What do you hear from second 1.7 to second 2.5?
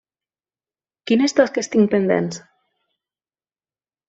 tinc pendents?